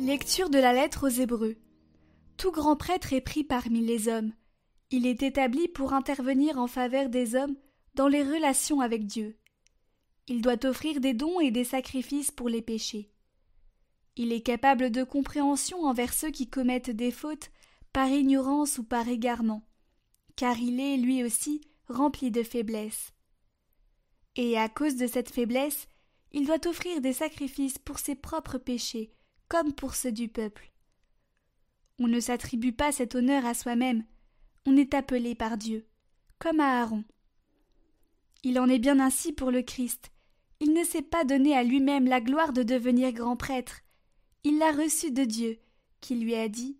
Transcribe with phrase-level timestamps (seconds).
[0.00, 1.56] Lecture de la lettre aux Hébreux.
[2.36, 4.32] Tout grand prêtre est pris parmi les hommes.
[4.92, 7.56] Il est établi pour intervenir en faveur des hommes
[7.94, 9.36] dans les relations avec Dieu.
[10.28, 13.10] Il doit offrir des dons et des sacrifices pour les péchés.
[14.14, 17.50] Il est capable de compréhension envers ceux qui commettent des fautes
[17.92, 19.66] par ignorance ou par égarement,
[20.36, 23.12] car il est, lui aussi, rempli de faiblesse.
[24.36, 25.88] Et à cause de cette faiblesse,
[26.30, 29.12] il doit offrir des sacrifices pour ses propres péchés,
[29.48, 30.70] comme pour ceux du peuple.
[31.98, 34.04] On ne s'attribue pas cet honneur à soi-même,
[34.66, 35.86] on est appelé par Dieu,
[36.38, 37.04] comme à Aaron.
[38.44, 40.12] Il en est bien ainsi pour le Christ.
[40.60, 43.80] Il ne s'est pas donné à lui-même la gloire de devenir grand prêtre.
[44.44, 45.58] Il l'a reçu de Dieu,
[46.00, 46.78] qui lui a dit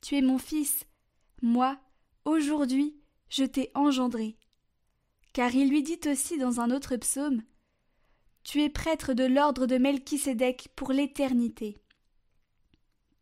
[0.00, 0.84] Tu es mon fils,
[1.42, 1.78] moi,
[2.24, 2.96] aujourd'hui,
[3.28, 4.36] je t'ai engendré.
[5.32, 7.42] Car il lui dit aussi dans un autre psaume
[8.44, 11.76] Tu es prêtre de l'ordre de Melchisédek pour l'éternité.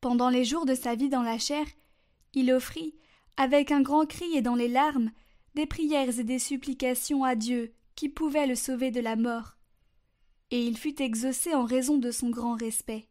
[0.00, 1.66] Pendant les jours de sa vie dans la chair,
[2.34, 2.94] il offrit,
[3.36, 5.10] avec un grand cri et dans les larmes,
[5.54, 9.56] des prières et des supplications à Dieu qui pouvait le sauver de la mort.
[10.50, 13.08] Et il fut exaucé en raison de son grand respect.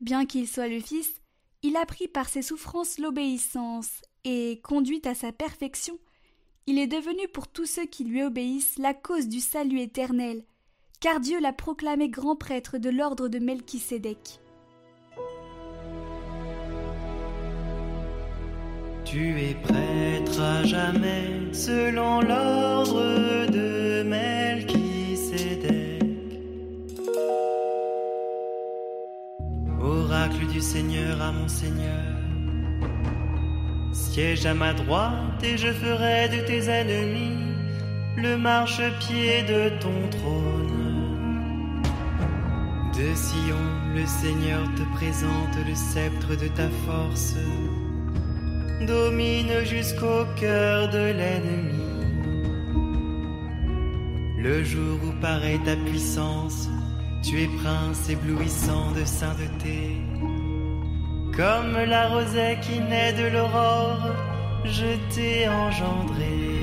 [0.00, 1.20] Bien qu'il soit le Fils,
[1.62, 5.98] il apprit par ses souffrances l'obéissance, et, conduit à sa perfection,
[6.66, 10.44] il est devenu pour tous ceux qui lui obéissent la cause du salut éternel,
[11.00, 14.40] car Dieu l'a proclamé grand prêtre de l'ordre de Melchisédek.
[19.14, 26.02] Tu es prêtre à jamais selon l'ordre de Melchisédek.
[29.80, 32.02] Oracle du Seigneur à mon Seigneur.
[33.92, 37.54] Siège à ma droite et je ferai de tes ennemis
[38.16, 41.82] le marchepied de ton trône.
[42.94, 43.62] De Sion,
[43.94, 47.36] le Seigneur te présente le sceptre de ta force
[48.80, 51.84] domine jusqu'au cœur de l'ennemi.
[54.38, 56.68] Le jour où paraît ta puissance,
[57.22, 59.96] tu es prince éblouissant de sainteté.
[61.34, 64.12] Comme la rosée qui naît de l'aurore,
[64.64, 66.54] je t'ai engendré.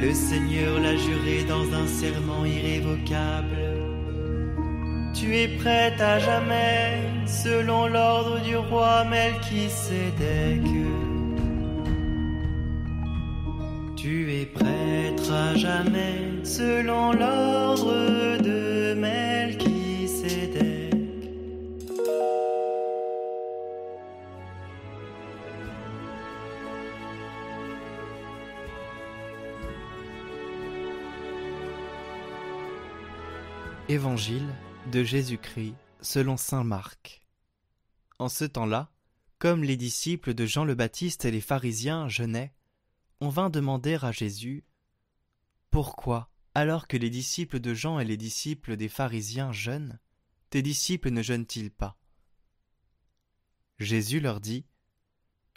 [0.00, 3.59] Le Seigneur l'a juré dans un serment irrévocable
[5.20, 10.62] tu es prête à jamais, selon l'ordre du roi Melchisédek.
[13.96, 20.94] Tu es prêtre à jamais, selon l'ordre de Melchisédek.
[33.90, 34.46] Évangile
[34.86, 37.26] de Jésus-Christ selon saint Marc.
[38.18, 38.90] En ce temps-là,
[39.38, 42.52] comme les disciples de Jean le Baptiste et les pharisiens jeûnaient,
[43.20, 44.64] on vint demander à Jésus
[45.70, 50.00] Pourquoi, alors que les disciples de Jean et les disciples des pharisiens jeûnent,
[50.48, 51.98] tes disciples ne jeûnent-ils pas?
[53.78, 54.66] Jésus leur dit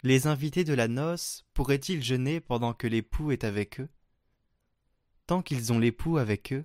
[0.02, 3.88] Les invités de la noce pourraient-ils jeûner pendant que l'époux est avec eux?
[5.26, 6.64] Tant qu'ils ont l'époux avec eux,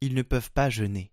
[0.00, 1.12] ils ne peuvent pas jeûner.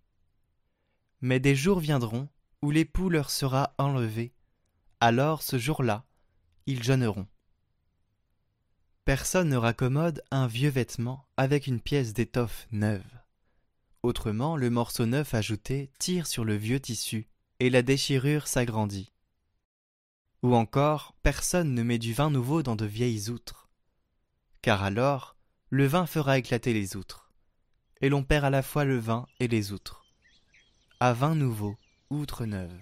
[1.20, 2.28] Mais des jours viendront
[2.62, 4.32] où l'époux leur sera enlevé.
[5.00, 6.04] Alors ce jour-là,
[6.66, 7.26] ils jeûneront.
[9.04, 13.06] Personne ne raccommode un vieux vêtement avec une pièce d'étoffe neuve.
[14.02, 17.28] Autrement, le morceau neuf ajouté tire sur le vieux tissu,
[17.60, 19.12] et la déchirure s'agrandit.
[20.42, 23.68] Ou encore, personne ne met du vin nouveau dans de vieilles outres.
[24.60, 25.36] Car alors,
[25.70, 27.32] le vin fera éclater les outres,
[28.00, 30.05] et l'on perd à la fois le vin et les outres
[30.98, 31.76] à vin nouveau,
[32.08, 32.72] outre neuve.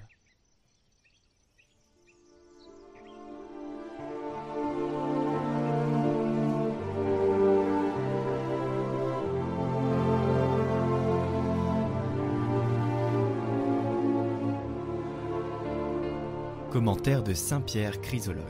[16.70, 18.44] Commentaire de Saint Pierre Chrysologue.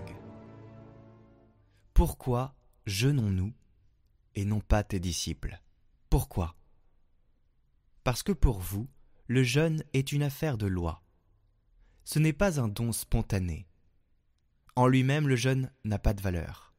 [1.95, 3.55] Pourquoi jeûnons-nous
[4.35, 5.59] et non pas tes disciples?
[6.11, 6.55] Pourquoi?
[8.03, 8.89] Parce que pour vous,
[9.27, 11.03] le jeûne est une affaire de loi.
[12.05, 13.67] Ce n'est pas un don spontané.
[14.77, 16.75] En lui-même, le jeûne n'a pas de valeur.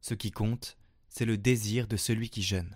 [0.00, 0.76] Ce qui compte,
[1.08, 2.74] c'est le désir de celui qui jeûne.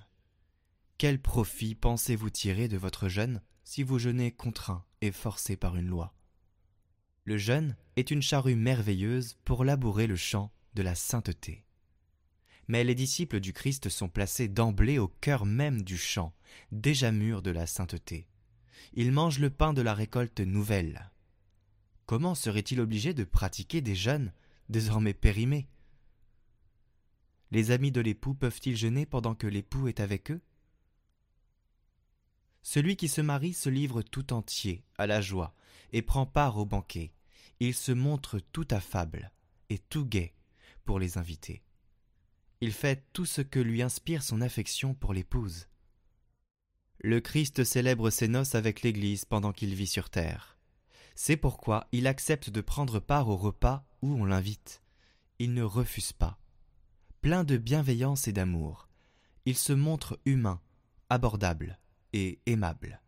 [0.99, 5.89] Quel profit pensez-vous tirer de votre jeûne si vous jeûnez contraint et forcé par une
[5.89, 6.15] loi?
[7.25, 11.65] Le jeûne est une charrue merveilleuse pour labourer le champ de la sainteté.
[12.69, 16.33] Mais les disciples du Christ sont placés d'emblée au cœur même du champ,
[16.71, 18.29] déjà mûr de la sainteté
[18.93, 21.11] il mange le pain de la récolte nouvelle.
[22.07, 24.33] Comment serait-il obligé de pratiquer des jeûnes
[24.69, 25.69] désormais périmés?
[27.51, 30.41] Les amis de l'époux peuvent-ils jeûner pendant que l'époux est avec eux?
[32.63, 35.55] Celui qui se marie se livre tout entier à la joie
[35.93, 37.13] et prend part au banquet.
[37.61, 39.33] Il se montre tout affable
[39.69, 40.35] et tout gai
[40.85, 41.63] pour les invités.
[42.61, 45.67] Il fait tout ce que lui inspire son affection pour l'épouse.
[47.05, 50.57] Le Christ célèbre ses noces avec l'Église pendant qu'il vit sur terre.
[51.17, 54.85] C'est pourquoi il accepte de prendre part au repas où on l'invite.
[55.41, 56.39] Il ne refuse pas.
[57.21, 58.89] Plein de bienveillance et d'amour,
[59.47, 60.61] il se montre humain,
[61.11, 61.81] abordable
[62.13, 63.03] et aimable.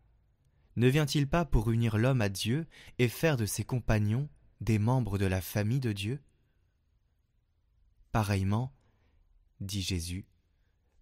[0.75, 2.67] Ne vient-il pas pour unir l'homme à Dieu
[2.99, 4.29] et faire de ses compagnons
[4.61, 6.20] des membres de la famille de Dieu?
[8.11, 8.75] Pareillement,
[9.61, 10.26] dit Jésus,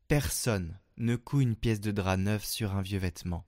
[0.08, 3.44] personne ne coud une pièce de drap neuf sur un vieux vêtement.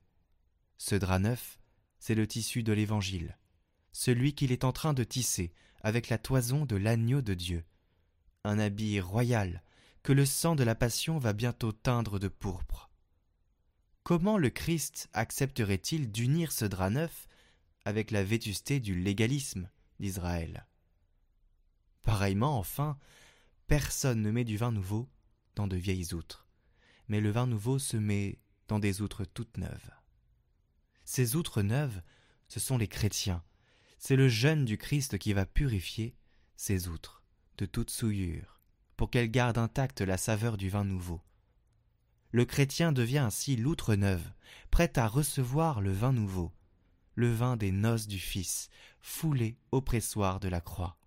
[0.77, 1.57] Ce drap neuf,
[1.99, 3.37] c'est le tissu de l'Évangile,
[3.93, 7.63] celui qu'il est en train de tisser avec la toison de l'agneau de Dieu,
[8.43, 9.63] un habit royal
[10.03, 12.91] que le sang de la Passion va bientôt teindre de pourpre.
[14.03, 17.25] Comment le Christ accepterait-il d'unir ce drap neuf
[17.85, 19.69] avec la vétusté du légalisme
[20.01, 20.67] d'Israël?
[22.01, 22.99] Pareillement, enfin,
[23.67, 25.07] personne ne met du vin nouveau
[25.55, 26.44] dans de vieilles outres,
[27.07, 29.91] mais le vin nouveau se met dans des outres toutes neuves.
[31.03, 32.01] Ces outres neuves,
[32.47, 33.43] ce sont les chrétiens.
[33.97, 36.15] C'est le jeûne du Christ qui va purifier
[36.55, 37.23] ces outres
[37.57, 38.59] de toute souillure,
[38.97, 41.21] pour qu'elles gardent intacte la saveur du vin nouveau.
[42.31, 44.31] Le chrétien devient ainsi l'outre neuve,
[44.71, 46.51] prêt à recevoir le vin nouveau,
[47.13, 48.69] le vin des noces du Fils,
[49.01, 50.97] foulé au pressoir de la croix.